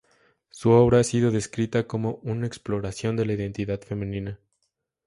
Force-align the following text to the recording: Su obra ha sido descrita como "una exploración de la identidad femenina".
Su 0.49 0.71
obra 0.71 1.01
ha 1.01 1.03
sido 1.03 1.29
descrita 1.29 1.85
como 1.85 2.15
"una 2.23 2.47
exploración 2.47 3.15
de 3.15 3.25
la 3.27 3.33
identidad 3.33 3.81
femenina". 3.81 4.39